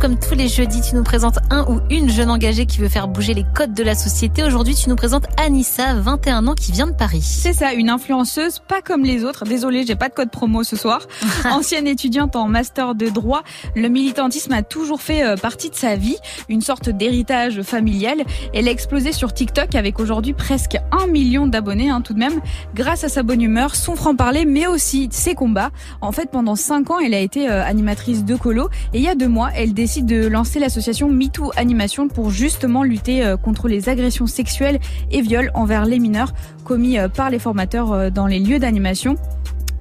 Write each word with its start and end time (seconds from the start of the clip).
comme 0.00 0.16
tous 0.16 0.34
les 0.34 0.46
jeudis, 0.46 0.80
tu 0.80 0.94
nous 0.94 1.02
présentes 1.02 1.38
un 1.50 1.64
ou 1.68 1.80
une 1.90 2.08
jeune 2.08 2.30
engagée 2.30 2.66
qui 2.66 2.78
veut 2.78 2.88
faire 2.88 3.08
bouger 3.08 3.34
les 3.34 3.44
codes 3.54 3.74
de 3.74 3.82
la 3.82 3.96
société. 3.96 4.44
Aujourd'hui, 4.44 4.74
tu 4.74 4.88
nous 4.88 4.94
présentes 4.94 5.24
Anissa, 5.36 5.94
21 5.94 6.46
ans, 6.46 6.54
qui 6.54 6.70
vient 6.70 6.86
de 6.86 6.92
Paris. 6.92 7.22
C'est 7.22 7.52
ça, 7.52 7.72
une 7.72 7.90
influenceuse 7.90 8.60
pas 8.60 8.80
comme 8.80 9.02
les 9.02 9.24
autres. 9.24 9.44
Désolée, 9.44 9.84
j'ai 9.84 9.96
pas 9.96 10.08
de 10.08 10.14
code 10.14 10.30
promo 10.30 10.62
ce 10.62 10.76
soir. 10.76 11.00
Ancienne 11.44 11.88
étudiante 11.88 12.36
en 12.36 12.46
master 12.46 12.94
de 12.94 13.08
droit, 13.08 13.42
le 13.74 13.88
militantisme 13.88 14.52
a 14.52 14.62
toujours 14.62 15.02
fait 15.02 15.24
euh, 15.24 15.36
partie 15.36 15.68
de 15.68 15.74
sa 15.74 15.96
vie, 15.96 16.16
une 16.48 16.60
sorte 16.60 16.88
d'héritage 16.88 17.62
familial. 17.62 18.22
Elle 18.54 18.68
a 18.68 18.70
explosé 18.70 19.12
sur 19.12 19.32
TikTok 19.32 19.74
avec 19.74 19.98
aujourd'hui 19.98 20.32
presque 20.32 20.76
un 20.92 21.08
million 21.08 21.48
d'abonnés 21.48 21.90
hein, 21.90 22.02
tout 22.02 22.14
de 22.14 22.20
même, 22.20 22.40
grâce 22.74 23.02
à 23.02 23.08
sa 23.08 23.24
bonne 23.24 23.42
humeur, 23.42 23.74
son 23.74 23.96
franc-parler, 23.96 24.44
mais 24.44 24.68
aussi 24.68 25.08
ses 25.10 25.34
combats. 25.34 25.70
En 26.00 26.12
fait, 26.12 26.30
pendant 26.30 26.54
cinq 26.54 26.90
ans, 26.90 27.00
elle 27.00 27.14
a 27.14 27.20
été 27.20 27.48
euh, 27.48 27.64
animatrice 27.64 28.24
de 28.24 28.36
colo 28.36 28.68
et 28.92 28.98
il 28.98 29.02
y 29.02 29.08
a 29.08 29.16
deux 29.16 29.28
mois, 29.28 29.50
elle 29.54 29.74
décide 29.74 29.87
de 29.96 30.26
lancer 30.26 30.60
l'association 30.60 31.08
MeToo 31.08 31.50
Animation 31.56 32.08
pour 32.08 32.30
justement 32.30 32.82
lutter 32.82 33.24
euh, 33.24 33.38
contre 33.38 33.68
les 33.68 33.88
agressions 33.88 34.26
sexuelles 34.26 34.80
et 35.10 35.22
viols 35.22 35.50
envers 35.54 35.86
les 35.86 35.98
mineurs 35.98 36.34
commis 36.64 36.98
euh, 36.98 37.08
par 37.08 37.30
les 37.30 37.38
formateurs 37.38 38.12
dans 38.12 38.26
les 38.26 38.38
lieux 38.38 38.58
d'animation. 38.58 39.16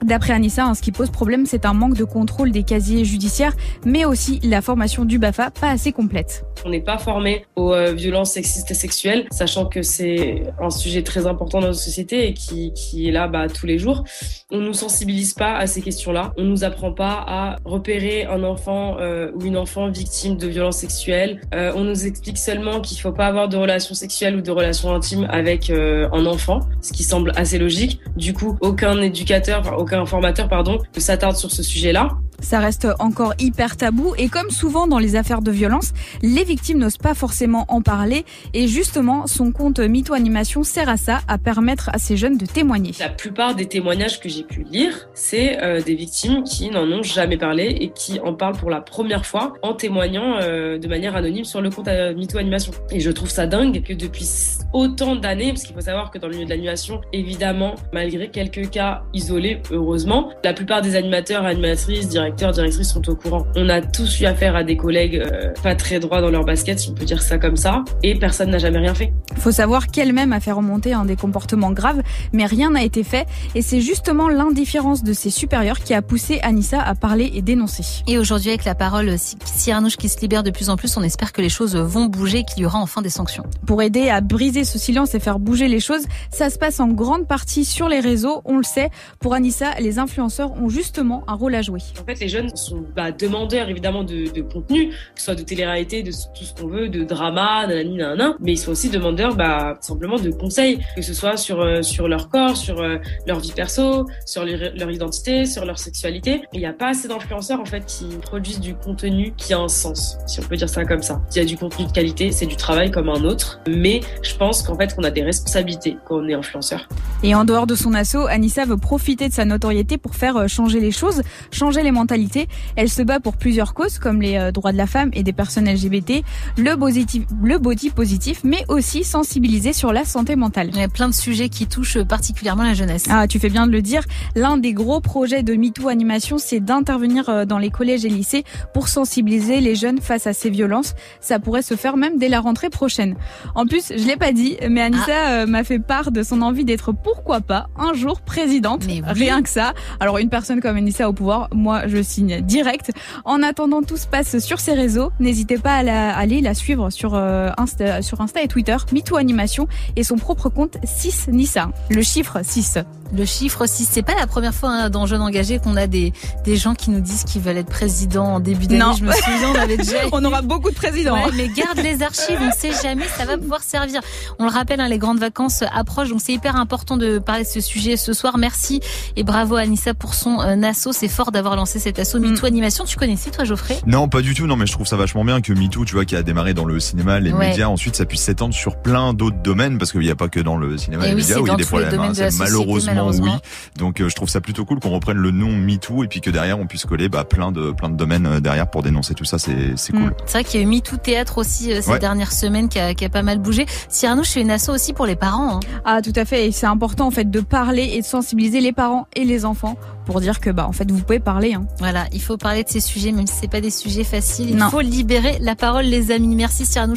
D'après 0.03 0.33
Anissa, 0.33 0.71
ce 0.75 0.81
qui 0.81 0.91
pose 0.91 1.09
problème, 1.09 1.45
c'est 1.45 1.65
un 1.65 1.73
manque 1.73 1.95
de 1.95 2.03
contrôle 2.03 2.51
des 2.51 2.63
casiers 2.63 3.03
judiciaires, 3.03 3.53
mais 3.83 4.05
aussi 4.05 4.39
la 4.43 4.61
formation 4.61 5.05
du 5.05 5.17
BAFA 5.17 5.49
pas 5.51 5.69
assez 5.69 5.91
complète. 5.91 6.45
On 6.65 6.69
n'est 6.69 6.81
pas 6.81 6.97
formé 6.97 7.45
aux 7.55 7.73
euh, 7.73 7.93
violences 7.93 8.31
sexistes 8.31 8.69
et 8.71 8.73
sexuelles, 8.73 9.27
sachant 9.31 9.65
que 9.65 9.81
c'est 9.81 10.43
un 10.61 10.69
sujet 10.69 11.01
très 11.01 11.25
important 11.25 11.59
dans 11.59 11.67
notre 11.67 11.79
société 11.79 12.27
et 12.27 12.33
qui, 12.33 13.07
est 13.07 13.11
là 13.11 13.27
bah, 13.27 13.47
tous 13.47 13.65
les 13.65 13.79
jours. 13.79 14.03
On 14.51 14.59
nous 14.59 14.73
sensibilise 14.73 15.33
pas 15.33 15.55
à 15.55 15.67
ces 15.67 15.81
questions-là. 15.81 16.33
On 16.37 16.43
nous 16.43 16.63
apprend 16.63 16.91
pas 16.91 17.23
à 17.27 17.57
repérer 17.65 18.25
un 18.25 18.43
enfant 18.43 18.97
euh, 18.99 19.31
ou 19.35 19.45
une 19.45 19.57
enfant 19.57 19.89
victime 19.89 20.37
de 20.37 20.47
violences 20.47 20.77
sexuelles. 20.77 21.41
Euh, 21.53 21.71
on 21.75 21.83
nous 21.83 22.05
explique 22.05 22.37
seulement 22.37 22.81
qu'il 22.81 22.99
faut 22.99 23.11
pas 23.11 23.27
avoir 23.27 23.49
de 23.49 23.57
relations 23.57 23.95
sexuelles 23.95 24.35
ou 24.35 24.41
de 24.41 24.51
relations 24.51 24.93
intimes 24.93 25.27
avec 25.29 25.69
un 25.69 26.25
enfant, 26.25 26.61
ce 26.81 26.93
qui 26.93 27.03
semble 27.03 27.31
assez 27.35 27.57
logique. 27.57 27.99
Du 28.15 28.33
coup, 28.33 28.57
aucun 28.61 29.01
éducateur, 29.01 29.77
formateur 30.05 30.47
pardon, 30.47 30.79
s'attarde 30.97 31.35
sur 31.35 31.51
ce 31.51 31.63
sujet-là. 31.63 32.09
Ça 32.39 32.59
reste 32.59 32.87
encore 32.99 33.33
hyper 33.39 33.77
tabou 33.77 34.13
et 34.17 34.29
comme 34.29 34.51
souvent 34.51 34.85
dans 34.85 34.99
les 34.99 35.15
affaires 35.15 35.41
de 35.41 35.51
violence, 35.51 35.93
les 36.21 36.43
victimes 36.43 36.77
n'osent 36.77 36.99
pas 36.99 37.15
forcément 37.15 37.65
en 37.67 37.81
parler 37.81 38.25
et 38.53 38.67
justement 38.67 39.25
son 39.25 39.51
compte 39.51 39.79
Mito 39.79 40.13
Animation 40.13 40.63
sert 40.63 40.87
à 40.87 40.97
ça, 40.97 41.21
à 41.27 41.39
permettre 41.39 41.89
à 41.93 41.97
ces 41.97 42.15
jeunes 42.15 42.37
de 42.37 42.45
témoigner. 42.45 42.91
La 42.99 43.09
plupart 43.09 43.55
des 43.55 43.65
témoignages 43.65 44.19
que 44.19 44.29
j'ai 44.29 44.43
pu 44.43 44.63
lire, 44.63 45.09
c'est 45.15 45.63
euh, 45.63 45.81
des 45.81 45.95
victimes 45.95 46.43
qui 46.43 46.69
n'en 46.69 46.87
ont 46.91 47.01
jamais 47.01 47.37
parlé 47.37 47.75
et 47.81 47.89
qui 47.89 48.19
en 48.19 48.33
parlent 48.33 48.57
pour 48.57 48.69
la 48.69 48.81
première 48.81 49.25
fois 49.25 49.53
en 49.63 49.73
témoignant 49.73 50.37
euh, 50.39 50.77
de 50.77 50.87
manière 50.87 51.15
anonyme 51.15 51.45
sur 51.45 51.61
le 51.61 51.71
compte 51.71 51.87
euh, 51.87 52.13
Mito 52.13 52.37
Animation. 52.37 52.71
Et 52.91 52.99
je 52.99 53.09
trouve 53.09 53.29
ça 53.29 53.47
dingue 53.47 53.81
que 53.83 53.93
depuis 53.93 54.25
autant 54.73 55.15
d'années, 55.15 55.49
parce 55.49 55.63
qu'il 55.63 55.75
faut 55.75 55.81
savoir 55.81 56.11
que 56.11 56.17
dans 56.17 56.27
le 56.27 56.33
milieu 56.33 56.45
de 56.45 56.49
l'animation, 56.49 57.01
évidemment, 57.13 57.75
malgré 57.93 58.29
quelques 58.29 58.69
cas 58.69 59.03
isolés, 59.13 59.61
heureusement, 59.71 60.29
la 60.43 60.53
plupart 60.53 60.81
des 60.81 60.95
animateurs, 60.95 61.45
animatrices, 61.45 62.07
directeurs, 62.07 62.51
directrices 62.51 62.91
sont 62.91 63.07
au 63.09 63.15
courant. 63.15 63.45
On 63.55 63.69
a 63.69 63.81
tous 63.81 64.19
eu 64.19 64.25
affaire 64.25 64.55
à 64.55 64.63
des 64.63 64.77
collègues 64.77 65.23
euh, 65.25 65.53
pas 65.63 65.75
très 65.75 65.99
droits 65.99 66.21
dans 66.21 66.29
leur 66.29 66.43
basket, 66.43 66.79
si 66.79 66.89
on 66.89 66.93
peut 66.93 67.05
dire 67.05 67.21
ça 67.21 67.37
comme 67.37 67.55
ça, 67.55 67.83
et 68.03 68.15
personne 68.15 68.49
n'a 68.49 68.57
jamais 68.57 68.79
rien 68.79 68.93
fait. 68.93 69.13
Faut 69.35 69.51
savoir 69.51 69.87
qu'elle-même 69.87 70.33
a 70.33 70.39
fait 70.39 70.51
remonter 70.51 70.93
un 70.93 71.05
des 71.05 71.15
comportements 71.15 71.71
graves, 71.71 72.01
mais 72.33 72.45
rien 72.45 72.71
n'a 72.71 72.83
été 72.83 73.03
fait, 73.03 73.25
et 73.55 73.61
c'est 73.61 73.81
justement 73.81 74.29
l'indifférence 74.29 75.03
de 75.03 75.13
ses 75.13 75.29
supérieurs 75.29 75.79
qui 75.79 75.93
a 75.93 76.01
poussé 76.01 76.39
Anissa 76.43 76.81
à 76.81 76.95
parler 76.95 77.31
et 77.33 77.41
dénoncer. 77.41 78.03
Et 78.07 78.17
aujourd'hui, 78.17 78.49
avec 78.49 78.65
la 78.65 78.75
parole 78.75 79.15
Cyranouche 79.17 79.97
qui 79.97 80.09
se 80.09 80.19
libère 80.19 80.43
de 80.43 80.51
plus 80.51 80.69
en 80.69 80.75
plus, 80.75 80.97
on 80.97 81.03
espère 81.03 81.31
que 81.31 81.41
les 81.41 81.49
choses 81.49 81.75
vont 81.75 82.05
bouger, 82.05 82.43
qu'il 82.43 82.63
y 82.63 82.65
aura 82.65 82.79
enfin 82.79 83.01
des 83.01 83.09
sanctions. 83.09 83.43
Pour 83.65 83.81
aider 83.81 84.09
à 84.09 84.21
briser 84.21 84.56
ce 84.63 84.77
silence 84.79 85.15
et 85.15 85.19
faire 85.19 85.39
bouger 85.39 85.67
les 85.67 85.79
choses, 85.79 86.05
ça 86.31 86.49
se 86.49 86.57
passe 86.57 86.79
en 86.79 86.87
grande 86.87 87.27
partie 87.27 87.65
sur 87.65 87.89
les 87.89 87.99
réseaux, 87.99 88.41
on 88.45 88.57
le 88.57 88.63
sait. 88.63 88.89
Pour 89.19 89.33
Anissa, 89.33 89.73
les 89.79 89.99
influenceurs 89.99 90.51
ont 90.61 90.69
justement 90.69 91.23
un 91.27 91.33
rôle 91.33 91.55
à 91.55 91.61
jouer. 91.61 91.79
En 92.01 92.05
fait, 92.05 92.19
les 92.19 92.29
jeunes 92.29 92.55
sont 92.55 92.83
bah, 92.95 93.11
demandeurs 93.11 93.69
évidemment 93.69 94.03
de, 94.03 94.41
contenu, 94.41 94.89
que 94.89 94.95
ce 95.15 95.25
soit 95.25 95.35
de 95.35 95.43
télé-réalité, 95.43 96.03
de 96.03 96.11
tout 96.11 96.43
ce 96.43 96.53
qu'on 96.53 96.67
veut, 96.67 96.89
de 96.89 97.03
drama, 97.03 97.67
nanani, 97.67 97.97
nanana, 97.97 98.35
mais 98.39 98.53
ils 98.53 98.57
sont 98.57 98.71
aussi 98.71 98.89
demandeurs 98.89 99.35
bah, 99.35 99.77
simplement 99.81 100.17
de 100.17 100.29
conseils, 100.31 100.79
que 100.95 101.01
ce 101.01 101.13
soit 101.13 101.37
sur, 101.37 101.61
euh, 101.61 101.81
sur 101.81 102.07
leur 102.07 102.29
corps, 102.29 102.55
sur 102.55 102.79
euh, 102.81 102.97
leur 103.25 103.39
vie 103.39 103.51
perso, 103.51 104.05
sur 104.25 104.45
leur, 104.45 104.91
identité, 104.91 105.45
sur 105.45 105.65
leur 105.65 105.79
sexualité. 105.79 106.41
Il 106.53 106.59
n'y 106.59 106.65
a 106.65 106.73
pas 106.73 106.89
assez 106.89 107.07
d'influenceurs 107.07 107.59
en 107.59 107.65
fait 107.65 107.85
qui 107.85 108.05
produisent 108.21 108.59
du 108.59 108.75
contenu 108.75 109.33
qui 109.37 109.53
a 109.53 109.59
un 109.59 109.67
sens, 109.67 110.17
si 110.25 110.39
on 110.39 110.43
peut 110.43 110.55
dire 110.55 110.69
ça 110.69 110.85
comme 110.85 111.01
ça. 111.01 111.21
Il 111.31 111.37
y 111.37 111.41
a 111.41 111.45
du 111.45 111.57
contenu 111.57 111.85
de 111.85 111.91
qualité, 111.91 112.31
c'est 112.31 112.45
du 112.45 112.55
travail 112.55 112.91
comme 112.91 113.09
un 113.09 113.23
autre, 113.23 113.59
mais 113.67 114.01
je 114.21 114.35
pense 114.35 114.46
qu'en 114.51 114.75
fait 114.75 114.95
qu'on 114.95 115.03
a 115.03 115.11
des 115.11 115.23
responsabilités 115.23 115.97
quand 116.05 116.17
on 116.17 116.27
est 116.27 116.33
influenceur. 116.33 116.87
Et 117.23 117.33
en 117.33 117.45
dehors 117.45 117.65
de 117.65 117.73
son 117.73 117.95
assaut, 117.95 118.27
Anissa 118.27 118.65
veut 118.65 118.77
profiter 118.77 119.27
de 119.27 119.33
sa 119.33 119.43
notoriété 119.43 119.97
pour 119.97 120.15
faire 120.15 120.37
euh, 120.37 120.47
changer 120.47 120.79
les 120.79 120.91
choses, 120.91 121.23
changer 121.51 121.81
les 121.81 121.91
mentalités. 121.91 122.47
Elle 122.75 122.89
se 122.89 123.01
bat 123.01 123.19
pour 123.19 123.37
plusieurs 123.37 123.73
causes 123.73 123.97
comme 123.97 124.21
les 124.21 124.37
euh, 124.37 124.51
droits 124.51 124.71
de 124.71 124.77
la 124.77 124.85
femme 124.85 125.09
et 125.13 125.23
des 125.23 125.33
personnes 125.33 125.67
LGBT, 125.67 126.23
le, 126.57 126.75
positif, 126.75 127.23
le 127.43 127.57
body 127.57 127.89
positif, 127.89 128.41
mais 128.43 128.63
aussi 128.67 129.03
sensibiliser 129.03 129.73
sur 129.73 129.93
la 129.93 130.05
santé 130.05 130.35
mentale. 130.35 130.69
Il 130.73 130.79
y 130.79 130.83
a 130.83 130.89
plein 130.89 131.09
de 131.09 131.13
sujets 131.13 131.49
qui 131.49 131.65
touchent 131.65 132.03
particulièrement 132.03 132.61
la 132.61 132.75
jeunesse. 132.75 133.05
Ah, 133.09 133.27
tu 133.27 133.39
fais 133.39 133.49
bien 133.49 133.65
de 133.65 133.71
le 133.71 133.81
dire. 133.81 134.03
L'un 134.35 134.57
des 134.57 134.73
gros 134.73 135.01
projets 135.01 135.41
de 135.41 135.55
MeToo 135.55 135.89
Animation, 135.89 136.37
c'est 136.37 136.59
d'intervenir 136.59 137.29
euh, 137.29 137.45
dans 137.45 137.57
les 137.57 137.71
collèges 137.71 138.05
et 138.05 138.09
lycées 138.09 138.43
pour 138.75 138.89
sensibiliser 138.89 139.59
les 139.59 139.73
jeunes 139.73 140.01
face 140.01 140.27
à 140.27 140.33
ces 140.33 140.51
violences. 140.51 140.93
Ça 141.19 141.39
pourrait 141.39 141.63
se 141.63 141.75
faire 141.75 141.97
même 141.97 142.19
dès 142.19 142.29
la 142.29 142.41
rentrée 142.41 142.69
prochaine. 142.69 143.15
En 143.55 143.65
plus, 143.65 143.91
je 143.95 144.05
l'ai 144.05 144.17
pas 144.17 144.33
dit, 144.33 144.57
mais 144.69 144.81
Anissa 144.81 145.41
ah. 145.41 145.45
m'a 145.47 145.63
fait 145.63 145.79
part 145.79 146.11
de 146.11 146.21
son 146.21 146.43
envie 146.43 146.63
d'être 146.63 146.91
pourquoi 147.07 147.39
pas 147.39 147.69
un 147.77 147.93
jour 147.93 148.19
présidente. 148.19 148.83
Rien 149.05 149.41
que 149.41 149.47
ça. 149.47 149.73
Alors 150.01 150.17
une 150.17 150.27
personne 150.27 150.59
comme 150.59 150.75
Anissa 150.75 151.07
au 151.07 151.13
pouvoir, 151.13 151.47
moi 151.53 151.87
je 151.87 152.03
signe 152.03 152.41
direct. 152.41 152.91
En 153.23 153.41
attendant, 153.43 153.81
tout 153.81 153.95
se 153.95 154.07
passe 154.07 154.39
sur 154.39 154.59
ses 154.59 154.73
réseaux. 154.73 155.13
N'hésitez 155.21 155.57
pas 155.57 155.75
à, 155.75 156.17
aller 156.17 156.41
la 156.41 156.53
suivre 156.53 156.89
sur, 156.89 157.15
euh, 157.15 157.49
Insta, 157.57 158.01
sur 158.01 158.19
Insta 158.19 158.41
et 158.41 158.49
Twitter, 158.49 158.75
MeToo 158.91 159.15
Animation 159.15 159.69
et 159.95 160.03
son 160.03 160.17
propre 160.17 160.49
compte 160.49 160.77
6 160.83 161.29
Nissa. 161.29 161.71
Le 161.89 162.01
chiffre 162.01 162.39
6. 162.43 162.79
Le 163.15 163.25
chiffre 163.25 163.65
6, 163.65 163.87
c'est 163.91 164.01
pas 164.01 164.15
la 164.15 164.27
première 164.27 164.53
fois 164.53 164.69
hein, 164.69 164.89
dans 164.89 165.05
Jeunes 165.05 165.21
Engagés 165.21 165.59
qu'on 165.59 165.75
a 165.75 165.87
des, 165.87 166.13
des 166.43 166.57
gens 166.57 166.75
qui 166.75 166.91
nous 166.91 166.99
disent 166.99 167.23
qu'ils 167.23 167.41
veulent 167.41 167.57
être 167.57 167.69
président 167.69 168.25
en 168.25 168.39
début 168.39 168.67
d'année. 168.67 168.83
Je 168.97 169.03
me 169.03 169.11
souviens, 169.11 169.51
on 169.53 169.55
avait 169.55 169.77
déjà. 169.77 169.97
on 170.11 170.23
aura 170.25 170.41
beaucoup 170.41 170.69
de 170.69 170.75
présidents. 170.75 171.15
Ouais, 171.15 171.31
mais 171.35 171.49
garde 171.49 171.77
les 171.77 172.01
archives, 172.01 172.39
on 172.41 172.51
sait 172.51 172.71
jamais, 172.83 173.05
ça 173.17 173.25
va 173.25 173.37
pouvoir 173.37 173.61
servir. 173.61 174.01
On 174.39 174.45
le 174.45 174.51
rappelle, 174.51 174.81
hein, 174.81 174.87
les 174.87 174.97
grandes 174.97 175.19
vacances 175.19 175.63
approchent, 175.73 176.09
donc 176.09 176.21
c'est 176.21 176.33
hyper 176.33 176.55
important 176.55 176.97
de 176.97 177.19
parler 177.19 177.43
de 177.43 177.47
ce 177.49 177.61
sujet 177.61 177.97
ce 177.97 178.13
soir. 178.13 178.37
Merci 178.37 178.81
et 179.15 179.23
bravo 179.23 179.55
à 179.55 179.61
Anissa 179.61 179.93
pour 179.93 180.13
son 180.13 180.39
euh, 180.41 180.61
asso. 180.63 180.89
C'est 180.91 181.07
fort 181.07 181.31
d'avoir 181.31 181.55
lancé 181.55 181.79
cet 181.79 181.99
asso 181.99 182.15
MeToo 182.15 182.43
mm. 182.43 182.45
Animation. 182.45 182.85
Tu 182.85 182.97
connaissais 182.97 183.31
toi, 183.31 183.45
Geoffrey? 183.45 183.77
Non, 183.85 184.07
pas 184.07 184.21
du 184.21 184.33
tout. 184.33 184.47
Non, 184.47 184.55
mais 184.55 184.65
je 184.65 184.73
trouve 184.73 184.87
ça 184.87 184.97
vachement 184.97 185.23
bien 185.23 185.41
que 185.41 185.53
MeToo, 185.53 185.85
tu 185.85 185.95
vois, 185.95 186.05
qui 186.05 186.15
a 186.15 186.23
démarré 186.23 186.53
dans 186.53 186.65
le 186.65 186.79
cinéma, 186.79 187.19
les 187.19 187.33
médias, 187.33 187.67
ensuite 187.67 187.95
ça 187.95 188.05
puisse 188.05 188.21
s'étendre 188.21 188.53
sur 188.53 188.77
plein 188.77 189.13
d'autres 189.13 189.41
domaines, 189.41 189.77
parce 189.77 189.91
qu'il 189.91 190.01
n'y 190.01 190.09
a 190.09 190.15
pas 190.15 190.27
que 190.27 190.39
dans 190.39 190.57
le 190.57 190.77
cinéma 190.77 191.05
et, 191.05 191.09
les 191.09 191.15
médias 191.15 191.39
où 191.39 191.45
il 191.45 191.49
y 191.49 191.51
a 191.51 191.55
des 191.55 191.65
problèmes. 191.65 191.99
Hein. 191.99 192.11
malheureusement, 192.37 192.96
oui. 193.05 193.31
Donc 193.77 194.01
euh, 194.01 194.09
je 194.09 194.15
trouve 194.15 194.29
ça 194.29 194.41
plutôt 194.41 194.65
cool 194.65 194.79
qu'on 194.79 194.89
reprenne 194.89 195.17
le 195.17 195.31
nom 195.31 195.51
MeToo 195.51 196.03
et 196.03 196.07
puis 196.07 196.21
que 196.21 196.29
derrière 196.29 196.59
on 196.59 196.67
puisse 196.67 196.85
coller 196.85 197.09
bah, 197.09 197.23
plein 197.23 197.51
de 197.51 197.71
plein 197.71 197.89
de 197.89 197.95
domaines 197.95 198.25
euh, 198.25 198.39
derrière 198.39 198.69
pour 198.69 198.83
dénoncer 198.83 199.13
tout 199.13 199.25
ça. 199.25 199.37
C'est 199.39 199.77
c'est 199.77 199.93
cool. 199.93 200.01
Mm. 200.01 200.13
C'est 200.25 200.31
vrai 200.33 200.43
qu'il 200.43 200.59
y 200.59 200.63
a 200.63 200.67
eu 200.67 200.69
MeToo 200.69 200.97
théâtre 200.97 201.37
aussi 201.37 201.73
euh, 201.73 201.81
ces 201.81 201.99
dernières 201.99 202.31
semaines 202.31 202.69
qui 202.69 202.79
a, 202.79 202.93
qui 202.93 203.05
a 203.05 203.09
pas 203.09 203.23
mal 203.23 203.39
bougé. 203.39 203.65
Cyrano, 203.89 204.23
je 204.23 204.31
fais 204.31 204.41
une 204.41 204.51
asso 204.51 204.69
aussi 204.69 204.93
pour 204.93 205.05
les 205.05 205.15
parents. 205.15 205.57
Hein. 205.57 205.59
Ah 205.85 206.01
tout 206.01 206.13
à 206.15 206.25
fait. 206.25 206.47
Et 206.47 206.51
c'est 206.51 206.67
important 206.67 207.07
en 207.07 207.11
fait 207.11 207.29
de 207.29 207.39
parler 207.41 207.91
et 207.93 208.01
de 208.01 208.05
sensibiliser 208.05 208.61
les 208.61 208.73
parents 208.73 209.07
et 209.15 209.23
les 209.23 209.45
enfants 209.45 209.77
pour 210.05 210.21
dire 210.21 210.39
que 210.39 210.49
bah 210.49 210.67
en 210.67 210.71
fait 210.71 210.89
vous 210.89 210.99
pouvez 210.99 211.19
parler. 211.19 211.53
Hein. 211.53 211.65
Voilà, 211.79 212.05
il 212.13 212.21
faut 212.21 212.37
parler 212.37 212.63
de 212.63 212.69
ces 212.69 212.79
sujets 212.79 213.11
même 213.11 213.27
si 213.27 213.35
c'est 213.41 213.51
pas 213.51 213.61
des 213.61 213.71
sujets 213.71 214.03
faciles. 214.03 214.49
Il 214.51 214.63
faut 214.69 214.81
libérer 214.81 215.37
la 215.41 215.55
parole 215.55 215.85
les 215.85 216.11
amis. 216.11 216.35
Merci 216.35 216.65
Cyrano. 216.65 216.95